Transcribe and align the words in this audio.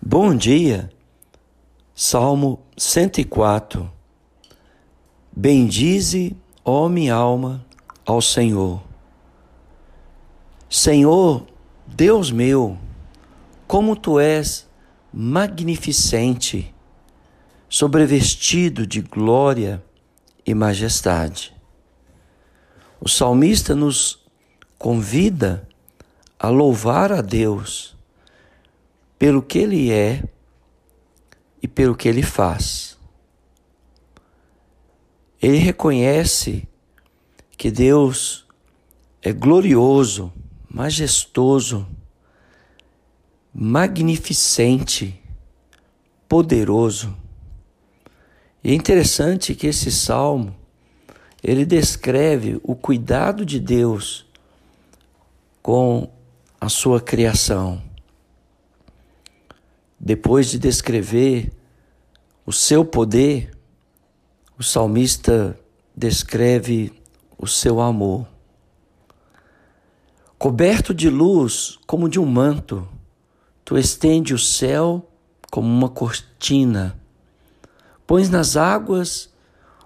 Bom 0.00 0.36
dia, 0.36 0.90
Salmo 1.94 2.60
104. 2.76 3.90
Bendize, 5.34 6.36
ó 6.64 6.88
minha 6.88 7.14
alma, 7.14 7.64
ao 8.04 8.20
Senhor. 8.20 8.82
Senhor, 10.68 11.46
Deus 11.86 12.30
meu, 12.30 12.78
como 13.66 13.96
tu 13.96 14.20
és 14.20 14.68
magnificente, 15.12 16.72
sobrevestido 17.68 18.86
de 18.86 19.00
glória 19.00 19.82
e 20.46 20.54
majestade. 20.54 21.54
O 23.00 23.08
salmista 23.08 23.74
nos 23.74 24.22
convida 24.78 25.66
a 26.38 26.48
louvar 26.48 27.10
a 27.10 27.22
Deus 27.22 27.95
pelo 29.18 29.42
que 29.42 29.58
ele 29.58 29.90
é 29.90 30.22
e 31.62 31.68
pelo 31.68 31.96
que 31.96 32.08
ele 32.08 32.22
faz. 32.22 32.98
Ele 35.40 35.58
reconhece 35.58 36.68
que 37.56 37.70
Deus 37.70 38.46
é 39.22 39.32
glorioso, 39.32 40.32
majestoso, 40.68 41.86
magnificente, 43.52 45.20
poderoso. 46.28 47.16
E 48.62 48.72
é 48.72 48.74
interessante 48.74 49.54
que 49.54 49.66
esse 49.66 49.90
salmo 49.90 50.54
ele 51.42 51.64
descreve 51.64 52.60
o 52.62 52.74
cuidado 52.74 53.46
de 53.46 53.60
Deus 53.60 54.26
com 55.62 56.10
a 56.60 56.68
sua 56.68 57.00
criação. 57.00 57.82
Depois 60.06 60.48
de 60.48 60.56
descrever 60.56 61.52
o 62.46 62.52
seu 62.52 62.84
poder, 62.84 63.50
o 64.56 64.62
salmista 64.62 65.58
descreve 65.96 66.92
o 67.36 67.44
seu 67.44 67.80
amor. 67.80 68.24
Coberto 70.38 70.94
de 70.94 71.10
luz 71.10 71.80
como 71.88 72.08
de 72.08 72.20
um 72.20 72.24
manto, 72.24 72.86
tu 73.64 73.76
estende 73.76 74.32
o 74.32 74.38
céu 74.38 75.10
como 75.50 75.66
uma 75.66 75.88
cortina, 75.88 76.96
pões 78.06 78.30
nas 78.30 78.56
águas 78.56 79.28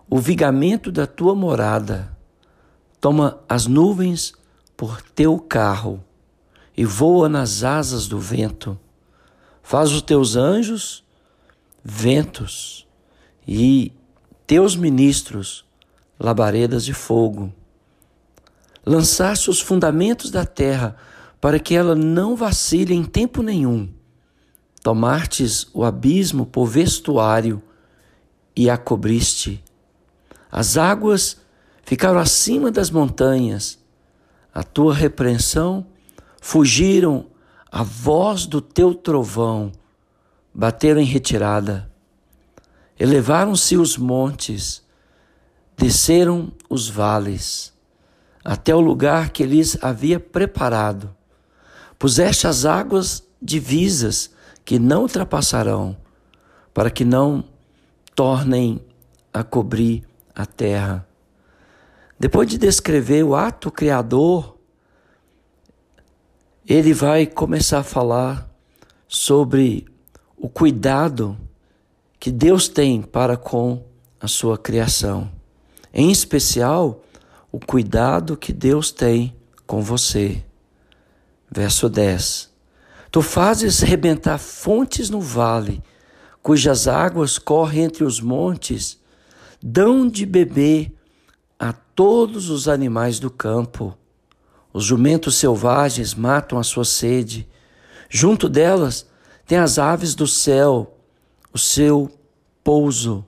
o 0.07 0.19
vigamento 0.19 0.93
da 0.93 1.07
tua 1.07 1.35
morada, 1.35 2.15
toma 3.01 3.41
as 3.49 3.67
nuvens 3.67 4.35
por 4.77 5.01
teu 5.01 5.39
carro 5.39 6.05
e 6.77 6.85
voa 6.85 7.27
nas 7.27 7.65
asas 7.65 8.07
do 8.07 8.19
vento. 8.19 8.79
Faz 9.63 9.93
os 9.93 10.03
teus 10.03 10.37
anjos 10.37 11.05
ventos 11.83 12.87
e 13.47 13.93
teus 14.47 14.77
ministros 14.77 15.65
labaredas 16.19 16.85
de 16.85 16.93
fogo. 16.93 17.53
Lançaste 18.85 19.51
os 19.51 19.61
fundamentos 19.61 20.31
da 20.31 20.45
terra 20.45 20.97
para 21.41 21.59
que 21.59 21.75
ela 21.75 21.95
não 21.95 22.37
vacile 22.37 22.95
em 22.95 23.05
tempo 23.05 23.43
nenhum. 23.43 23.89
Tomastes 24.83 25.69
o 25.73 25.85
abismo 25.85 26.47
por 26.47 26.67
vestuário 26.67 27.63
e 28.55 28.69
a 28.69 28.77
cobriste. 28.77 29.63
As 30.51 30.77
águas 30.77 31.39
ficaram 31.83 32.19
acima 32.19 32.71
das 32.71 32.91
montanhas. 32.91 33.79
A 34.53 34.63
tua 34.63 34.95
repreensão 34.95 35.87
fugiram 36.41 37.27
a 37.71 37.83
voz 37.83 38.47
do 38.47 38.61
teu 38.61 38.95
trovão, 38.95 39.71
bateram 40.53 41.01
em 41.01 41.05
retirada. 41.05 41.91
Elevaram-se 42.99 43.77
os 43.77 43.97
montes, 43.97 44.83
desceram 45.77 46.53
os 46.69 46.89
vales, 46.89 47.73
até 48.45 48.75
o 48.75 48.81
lugar 48.81 49.31
que 49.31 49.45
lhes 49.45 49.79
havia 49.83 50.19
preparado. 50.19 51.15
Puseste 51.99 52.47
as 52.47 52.65
águas 52.65 53.23
divisas 53.41 54.31
que 54.65 54.79
não 54.79 55.03
ultrapassarão, 55.03 55.97
para 56.75 56.91
que 56.91 57.05
não 57.05 57.45
tornem 58.15 58.85
a 59.33 59.43
cobrir 59.45 60.05
a 60.35 60.45
terra. 60.45 61.07
Depois 62.19 62.49
de 62.49 62.59
descrever 62.59 63.23
o 63.23 63.35
ato 63.35 63.71
criador 63.71 64.60
ele 66.67 66.93
vai 66.93 67.27
começar 67.27 67.81
a 67.81 67.85
falar 67.85 68.49
sobre 69.09 69.87
o 70.37 70.49
cuidado 70.49 71.37
que 72.19 72.31
Deus 72.31 72.69
tem 72.69 73.03
para 73.03 73.37
com 73.37 73.85
a 74.21 74.29
sua 74.29 74.59
criação. 74.59 75.31
Em 75.93 76.11
especial, 76.11 77.03
o 77.51 77.59
cuidado 77.59 78.37
que 78.37 78.53
Deus 78.53 78.91
tem 78.91 79.35
com 79.67 79.83
você. 79.83 80.45
Verso 81.51 81.89
10. 81.89 82.51
Tu 83.11 83.23
fazes 83.23 83.81
rebentar 83.81 84.39
fontes 84.39 85.11
no 85.11 85.21
vale, 85.21 85.83
cujas 86.43 86.87
águas 86.87 87.39
correm 87.39 87.85
entre 87.85 88.05
os 88.05 88.21
montes, 88.21 89.01
dão 89.61 90.09
de 90.09 90.25
beber 90.25 90.93
a 91.59 91.73
todos 91.73 92.49
os 92.49 92.69
animais 92.69 93.19
do 93.19 93.31
campo. 93.31 93.97
Os 94.73 94.85
jumentos 94.85 95.37
selvagens 95.37 96.15
matam 96.15 96.59
a 96.59 96.63
sua 96.63 96.85
sede. 96.85 97.49
Junto 98.09 98.49
delas 98.49 99.07
tem 99.47 99.59
as 99.59 99.79
aves 99.79 100.15
do 100.15 100.27
céu, 100.27 100.97
o 101.53 101.59
seu 101.59 102.11
pouso. 102.63 103.25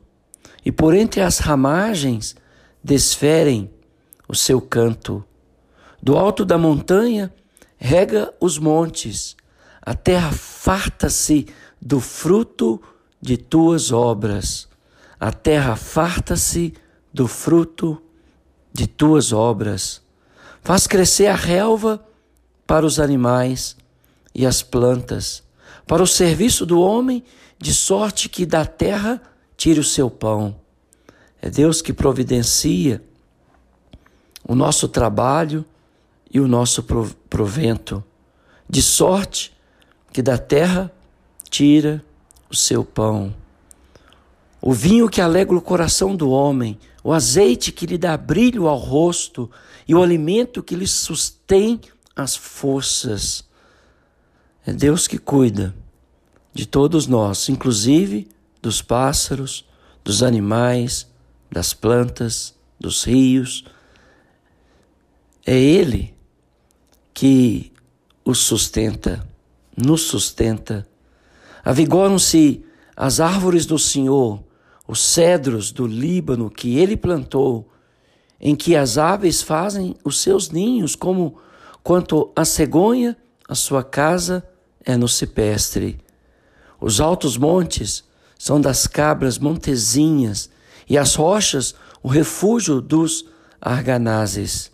E 0.64 0.70
por 0.70 0.94
entre 0.94 1.20
as 1.20 1.38
ramagens 1.38 2.36
desferem 2.82 3.70
o 4.28 4.34
seu 4.34 4.60
canto. 4.60 5.24
Do 6.02 6.16
alto 6.16 6.44
da 6.44 6.58
montanha 6.58 7.32
rega 7.76 8.32
os 8.40 8.58
montes. 8.58 9.36
A 9.80 9.94
terra 9.94 10.30
farta-se 10.30 11.46
do 11.80 11.98
fruto 11.98 12.80
de 13.20 13.36
tuas 13.36 13.90
obras. 13.90 14.68
A 15.18 15.32
terra 15.32 15.76
farta-se 15.76 16.74
do 17.12 17.26
fruto 17.26 18.00
de 18.72 18.86
tuas 18.86 19.32
obras. 19.32 20.01
Faz 20.62 20.86
crescer 20.86 21.26
a 21.26 21.34
relva 21.34 22.04
para 22.66 22.86
os 22.86 23.00
animais 23.00 23.76
e 24.34 24.46
as 24.46 24.62
plantas, 24.62 25.42
para 25.86 26.02
o 26.02 26.06
serviço 26.06 26.64
do 26.64 26.80
homem, 26.80 27.24
de 27.58 27.74
sorte 27.74 28.28
que 28.28 28.46
da 28.46 28.64
terra 28.64 29.20
tire 29.56 29.80
o 29.80 29.84
seu 29.84 30.08
pão. 30.08 30.56
É 31.40 31.50
Deus 31.50 31.82
que 31.82 31.92
providencia 31.92 33.02
o 34.46 34.54
nosso 34.54 34.88
trabalho 34.88 35.64
e 36.32 36.40
o 36.40 36.48
nosso 36.48 36.84
provento, 37.28 38.02
de 38.68 38.80
sorte 38.80 39.52
que 40.12 40.22
da 40.22 40.38
terra 40.38 40.90
tira 41.50 42.02
o 42.48 42.54
seu 42.54 42.84
pão. 42.84 43.34
O 44.60 44.72
vinho 44.72 45.08
que 45.08 45.20
alegra 45.20 45.56
o 45.56 45.60
coração 45.60 46.14
do 46.14 46.30
homem, 46.30 46.78
o 47.02 47.12
azeite 47.12 47.72
que 47.72 47.86
lhe 47.86 47.98
dá 47.98 48.16
brilho 48.16 48.68
ao 48.68 48.76
rosto 48.76 49.50
e 49.86 49.94
o 49.94 50.02
alimento 50.02 50.62
que 50.62 50.76
lhe 50.76 50.86
sustém 50.86 51.80
as 52.14 52.36
forças. 52.36 53.44
É 54.64 54.72
Deus 54.72 55.08
que 55.08 55.18
cuida 55.18 55.74
de 56.52 56.66
todos 56.66 57.06
nós, 57.06 57.48
inclusive 57.48 58.28
dos 58.60 58.80
pássaros, 58.80 59.64
dos 60.04 60.22
animais, 60.22 61.08
das 61.50 61.74
plantas, 61.74 62.54
dos 62.78 63.04
rios. 63.04 63.64
É 65.44 65.58
Ele 65.58 66.14
que 67.12 67.72
os 68.24 68.38
sustenta, 68.38 69.26
nos 69.76 70.02
sustenta. 70.02 70.86
Avigoram-se 71.64 72.64
as 72.96 73.18
árvores 73.18 73.66
do 73.66 73.78
Senhor 73.78 74.44
os 74.92 75.00
cedros 75.00 75.72
do 75.72 75.86
Líbano 75.86 76.50
que 76.50 76.76
ele 76.76 76.98
plantou, 76.98 77.66
em 78.38 78.54
que 78.54 78.76
as 78.76 78.98
aves 78.98 79.40
fazem 79.40 79.96
os 80.04 80.20
seus 80.20 80.50
ninhos, 80.50 80.94
como 80.94 81.38
quanto 81.82 82.30
a 82.36 82.44
cegonha, 82.44 83.16
a 83.48 83.54
sua 83.54 83.82
casa 83.82 84.46
é 84.84 84.94
no 84.94 85.08
cipestre. 85.08 85.98
Os 86.78 87.00
altos 87.00 87.38
montes 87.38 88.04
são 88.38 88.60
das 88.60 88.86
cabras 88.86 89.38
montezinhas, 89.38 90.50
e 90.86 90.98
as 90.98 91.14
rochas 91.14 91.74
o 92.02 92.08
refúgio 92.08 92.78
dos 92.82 93.24
arganazes. 93.58 94.70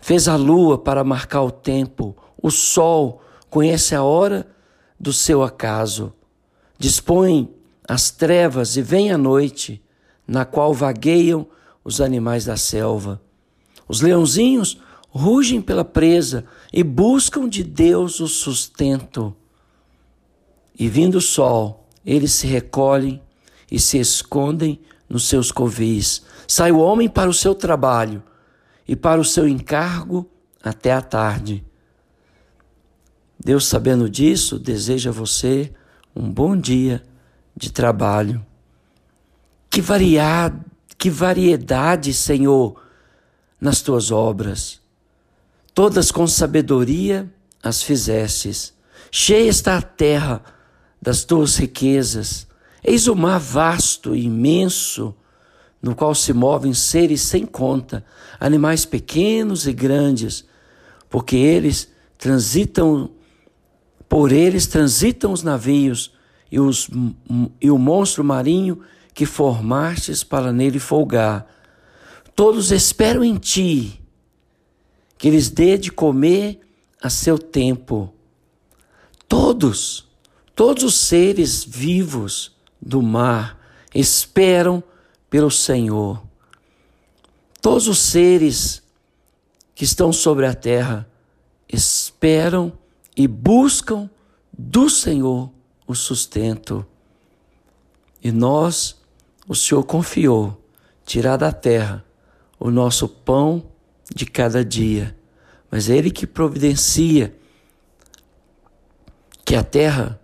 Fez 0.00 0.26
a 0.26 0.34
lua 0.34 0.76
para 0.76 1.04
marcar 1.04 1.42
o 1.42 1.52
tempo, 1.52 2.16
o 2.42 2.50
sol 2.50 3.22
conhece 3.48 3.94
a 3.94 4.02
hora 4.02 4.48
do 4.98 5.12
seu 5.12 5.44
acaso. 5.44 6.12
Dispõe 6.76 7.54
as 7.88 8.10
trevas 8.10 8.76
e 8.76 8.82
vem 8.82 9.10
a 9.10 9.16
noite, 9.16 9.82
na 10.26 10.44
qual 10.44 10.74
vagueiam 10.74 11.46
os 11.82 12.02
animais 12.02 12.44
da 12.44 12.54
selva. 12.54 13.18
Os 13.88 14.02
leãozinhos 14.02 14.78
rugem 15.08 15.62
pela 15.62 15.86
presa 15.86 16.44
e 16.70 16.84
buscam 16.84 17.48
de 17.48 17.64
Deus 17.64 18.20
o 18.20 18.28
sustento. 18.28 19.34
e 20.80 20.88
vindo 20.88 21.16
o 21.16 21.20
sol, 21.20 21.88
eles 22.06 22.30
se 22.30 22.46
recolhem 22.46 23.20
e 23.68 23.80
se 23.80 23.98
escondem 23.98 24.80
nos 25.08 25.26
seus 25.26 25.50
covis. 25.50 26.22
Sai 26.46 26.70
o 26.70 26.78
homem 26.78 27.08
para 27.08 27.28
o 27.28 27.34
seu 27.34 27.52
trabalho 27.52 28.22
e 28.86 28.94
para 28.94 29.20
o 29.20 29.24
seu 29.24 29.48
encargo 29.48 30.30
até 30.62 30.92
a 30.92 31.02
tarde. 31.02 31.64
Deus, 33.40 33.66
sabendo 33.66 34.08
disso, 34.08 34.56
deseja 34.56 35.10
a 35.10 35.12
você 35.12 35.72
um 36.14 36.30
bom 36.30 36.56
dia 36.56 37.02
de 37.58 37.72
trabalho. 37.72 38.44
Que, 39.68 39.82
variado, 39.82 40.64
que 40.96 41.10
variedade, 41.10 42.14
Senhor, 42.14 42.80
nas 43.60 43.82
tuas 43.82 44.10
obras. 44.10 44.80
Todas 45.74 46.10
com 46.10 46.26
sabedoria 46.26 47.30
as 47.62 47.82
fizestes. 47.82 48.72
Cheia 49.10 49.48
está 49.48 49.76
a 49.76 49.82
terra 49.82 50.42
das 51.02 51.24
tuas 51.24 51.56
riquezas. 51.56 52.46
Eis 52.82 53.08
o 53.08 53.16
mar 53.16 53.40
vasto 53.40 54.14
e 54.14 54.24
imenso, 54.24 55.14
no 55.82 55.94
qual 55.94 56.14
se 56.14 56.32
movem 56.32 56.72
seres 56.72 57.22
sem 57.22 57.44
conta, 57.44 58.04
animais 58.38 58.84
pequenos 58.84 59.66
e 59.66 59.72
grandes, 59.72 60.44
porque 61.10 61.36
eles 61.36 61.88
transitam, 62.16 63.10
por 64.08 64.32
eles 64.32 64.66
transitam 64.66 65.32
os 65.32 65.42
navios 65.42 66.12
e, 66.50 66.58
os, 66.58 66.88
e 67.60 67.70
o 67.70 67.78
monstro 67.78 68.24
marinho 68.24 68.80
que 69.14 69.26
formastes 69.26 70.22
para 70.22 70.52
nele 70.52 70.78
folgar. 70.78 71.46
Todos 72.34 72.70
esperam 72.70 73.24
em 73.24 73.36
ti, 73.36 74.00
que 75.16 75.30
lhes 75.30 75.50
dê 75.50 75.76
de 75.76 75.90
comer 75.90 76.60
a 77.02 77.10
seu 77.10 77.38
tempo. 77.38 78.12
Todos, 79.26 80.08
todos 80.54 80.84
os 80.84 80.94
seres 80.94 81.64
vivos 81.64 82.56
do 82.80 83.02
mar 83.02 83.58
esperam 83.94 84.82
pelo 85.28 85.50
Senhor. 85.50 86.22
Todos 87.60 87.88
os 87.88 87.98
seres 87.98 88.82
que 89.74 89.84
estão 89.84 90.12
sobre 90.12 90.46
a 90.46 90.54
terra 90.54 91.08
esperam 91.68 92.72
e 93.16 93.26
buscam 93.26 94.08
do 94.56 94.88
Senhor 94.88 95.50
o 95.88 95.94
sustento. 95.94 96.86
E 98.22 98.30
nós, 98.30 99.00
o 99.48 99.54
Senhor 99.54 99.82
confiou 99.82 100.62
tirar 101.06 101.38
da 101.38 101.50
terra 101.50 102.04
o 102.60 102.70
nosso 102.70 103.08
pão 103.08 103.64
de 104.14 104.26
cada 104.26 104.62
dia, 104.62 105.16
mas 105.70 105.88
é 105.88 105.96
Ele 105.96 106.10
que 106.10 106.26
providencia 106.26 107.34
que 109.44 109.56
a 109.56 109.64
terra 109.64 110.20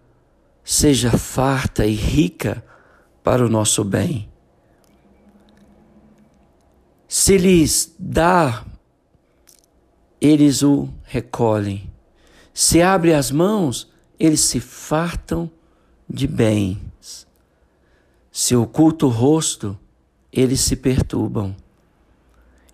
seja 0.63 1.13
farta 1.13 1.87
e 1.87 1.95
rica 1.95 2.63
para 3.23 3.45
o 3.45 3.49
nosso 3.49 3.83
bem. 3.83 4.29
Se 7.09 7.39
lhes 7.39 7.95
dá, 7.99 8.67
eles 10.21 10.63
o 10.63 10.89
recolhem. 11.05 11.91
Se 12.53 12.83
abre 12.83 13.15
as 13.15 13.31
mãos, 13.31 13.94
eles 14.19 14.41
se 14.41 14.61
fartam 14.61 15.51
de 16.09 16.27
bens. 16.27 17.27
Se 18.31 18.55
oculta 18.57 19.07
o 19.07 19.09
rosto, 19.09 19.79
eles 20.33 20.61
se 20.61 20.77
perturbam. 20.77 21.55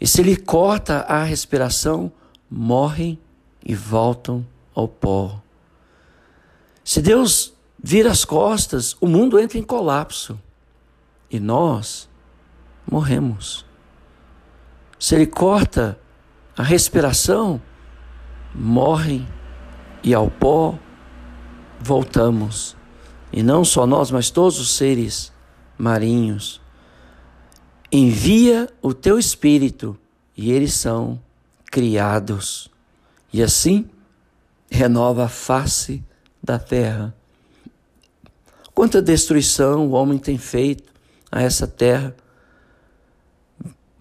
E 0.00 0.06
se 0.06 0.22
lhe 0.22 0.36
corta 0.36 1.00
a 1.00 1.22
respiração, 1.22 2.10
morrem 2.50 3.18
e 3.64 3.74
voltam 3.74 4.46
ao 4.74 4.88
pó. 4.88 5.42
Se 6.82 7.02
Deus 7.02 7.52
vira 7.82 8.10
as 8.10 8.24
costas, 8.24 8.96
o 9.00 9.06
mundo 9.06 9.38
entra 9.38 9.58
em 9.58 9.62
colapso 9.62 10.40
e 11.30 11.38
nós 11.38 12.08
morremos. 12.90 13.64
Se 14.98 15.14
Ele 15.14 15.26
corta 15.26 15.98
a 16.56 16.62
respiração, 16.62 17.60
morrem 18.54 19.26
e 20.02 20.12
ao 20.14 20.30
pó 20.30 20.78
voltamos. 21.80 22.76
E 23.32 23.42
não 23.42 23.64
só 23.64 23.86
nós, 23.86 24.10
mas 24.10 24.30
todos 24.30 24.58
os 24.58 24.72
seres 24.76 25.32
marinhos. 25.78 26.60
Envia 27.90 28.68
o 28.82 28.92
teu 28.92 29.18
espírito 29.18 29.96
e 30.36 30.52
eles 30.52 30.74
são 30.74 31.20
criados. 31.70 32.70
E 33.32 33.42
assim 33.42 33.88
renova 34.70 35.24
a 35.24 35.28
face 35.28 36.02
da 36.42 36.58
terra. 36.58 37.14
Quanta 38.74 39.02
destruição 39.02 39.88
o 39.88 39.92
homem 39.92 40.18
tem 40.18 40.38
feito 40.38 40.92
a 41.30 41.42
essa 41.42 41.66
terra, 41.66 42.14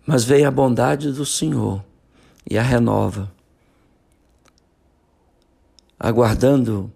mas 0.06 0.24
veio 0.24 0.48
a 0.48 0.52
bondade 0.52 1.12
do 1.12 1.26
Senhor 1.26 1.84
e 2.50 2.58
a 2.58 2.64
renova, 2.64 3.32
aguardando 6.00 6.92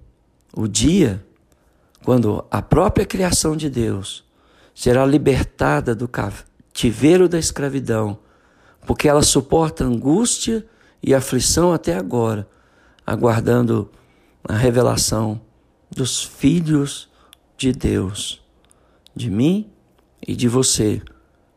o 0.56 0.68
dia 0.68 1.26
quando 2.04 2.46
a 2.52 2.62
própria 2.62 3.06
criação 3.06 3.56
de 3.56 3.70
Deus 3.70 4.24
será 4.76 5.06
libertada 5.06 5.96
do 5.96 6.08
cativeiro 6.08 7.30
da 7.30 7.40
escravidão, 7.40 8.20
porque 8.86 9.08
ela 9.08 9.24
suporta 9.24 9.84
angústia 9.84 10.66
e 11.02 11.14
aflição 11.14 11.72
até 11.72 11.96
agora, 11.96 12.48
aguardando 13.06 13.90
a 14.48 14.56
revelação 14.56 15.42
dos 15.90 16.24
filhos 16.24 17.10
de 17.58 17.72
Deus, 17.72 18.42
de 19.16 19.30
mim 19.30 19.72
e 20.26 20.36
de 20.36 20.48
você, 20.48 21.02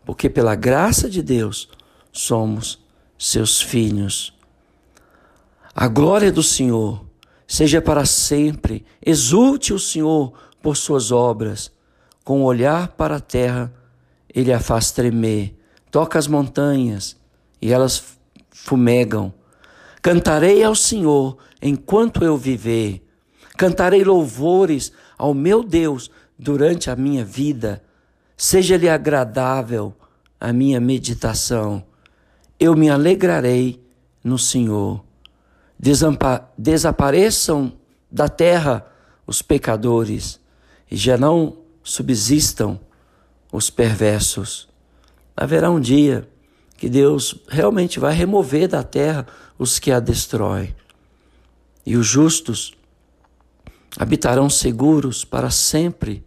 porque 0.05 0.31
pela 0.31 0.55
graça 0.55 1.11
de 1.11 1.23
Deus 1.23 1.69
somos 2.13 2.85
seus 3.19 3.61
filhos. 3.61 4.33
A 5.75 5.89
glória 5.89 6.31
do 6.31 6.43
Senhor 6.43 7.06
seja 7.47 7.81
para 7.81 8.05
sempre. 8.05 8.85
Exulte 9.05 9.73
o 9.73 9.79
Senhor 9.79 10.33
por 10.63 10.77
suas 10.77 11.13
obras. 11.13 11.71
Com 12.25 12.43
o 12.43 12.45
olhar 12.45 12.89
para 12.89 13.17
a 13.17 13.21
terra, 13.21 13.73
ele 14.35 14.53
a 14.53 14.61
faz 14.61 14.91
tremer. 14.91 15.57
Toca 15.91 16.19
as 16.19 16.27
montanhas 16.27 17.17
e 17.63 17.73
elas 17.73 18.03
fumegam. 18.51 19.33
Cantarei 20.03 20.63
ao 20.63 20.75
Senhor 20.75 21.39
enquanto 21.63 22.25
eu 22.25 22.37
viver. 22.37 23.03
Cantarei 23.57 24.05
louvores 24.05 24.93
ao 25.17 25.33
meu 25.33 25.63
Deus 25.63 26.11
durante 26.39 26.91
a 26.91 26.97
minha 26.97 27.25
vida. 27.25 27.83
Seja-lhe 28.37 28.89
agradável 28.89 29.95
a 30.39 30.53
minha 30.53 30.81
meditação. 30.81 31.85
Eu 32.59 32.77
me 32.77 32.91
alegrarei 32.91 33.83
no 34.23 34.39
Senhor. 34.39 35.06
Desapareçam 35.79 37.73
da 38.11 38.29
terra 38.29 38.87
os 39.27 39.43
pecadores 39.43 40.41
e 40.91 40.97
já 40.97 41.17
não 41.17 41.59
subsistam 41.83 42.81
os 43.53 43.71
perversos. 43.71 44.69
Haverá 45.37 45.71
um 45.71 45.81
dia 45.81 46.29
que 46.77 46.89
Deus 46.89 47.35
realmente 47.49 47.99
vai 47.99 48.15
remover 48.15 48.69
da 48.69 48.83
terra 48.83 49.27
os 49.59 49.79
que 49.79 49.91
a 49.91 50.01
destroem. 50.01 50.75
E 51.85 51.97
os 51.97 52.07
justos 52.07 52.75
habitarão 53.99 54.51
seguros 54.51 55.25
para 55.25 55.51
sempre 55.51 56.25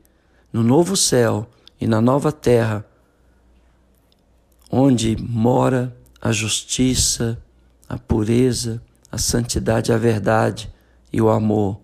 no 0.51 0.63
novo 0.63 0.95
céu 0.95 1.47
e 1.79 1.87
na 1.87 2.01
nova 2.01 2.31
terra, 2.31 2.85
onde 4.71 5.15
mora 5.17 5.95
a 6.21 6.31
justiça, 6.31 7.41
a 7.87 7.97
pureza, 7.97 8.81
a 9.11 9.17
santidade, 9.17 9.91
a 9.91 9.97
verdade 9.97 10.71
e 11.11 11.21
o 11.21 11.29
amor. 11.29 11.79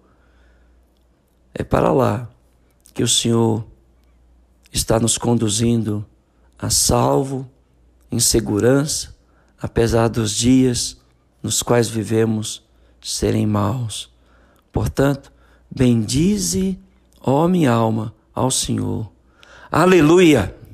É 1.54 1.64
para 1.64 1.92
lá 1.92 2.30
que 2.94 3.04
o 3.04 3.08
Senhor 3.08 3.66
está 4.72 5.00
nos 5.00 5.18
conduzindo 5.18 6.06
a 6.58 6.70
salvo 6.70 7.50
em 8.12 8.20
segurança, 8.20 9.16
apesar 9.60 10.08
dos 10.08 10.32
dias 10.32 10.98
nos 11.42 11.62
quais 11.62 11.88
vivemos 11.88 12.64
serem 13.02 13.46
maus. 13.46 14.12
Portanto, 14.72 15.32
bendize, 15.70 16.80
ó 17.22 17.48
minha 17.48 17.72
alma, 17.72 18.14
ao 18.34 18.52
Senhor. 18.52 19.12
Aleluia! 19.72 20.65